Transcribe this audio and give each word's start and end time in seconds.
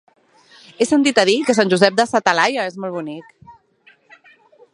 He 0.79 0.87
sentit 0.91 1.21
a 1.23 1.27
dir 1.29 1.35
que 1.49 1.57
Sant 1.59 1.73
Josep 1.75 2.01
de 2.01 2.07
sa 2.13 2.23
Talaia 2.29 2.67
és 2.71 2.81
molt 2.87 2.97
bonic. 2.97 3.33